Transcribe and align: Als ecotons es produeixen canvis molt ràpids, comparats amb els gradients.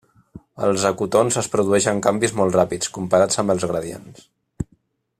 Als 0.67 0.85
ecotons 0.89 1.37
es 1.41 1.49
produeixen 1.57 2.01
canvis 2.07 2.33
molt 2.41 2.57
ràpids, 2.61 2.91
comparats 2.99 3.45
amb 3.45 3.57
els 3.57 3.71
gradients. 3.75 4.29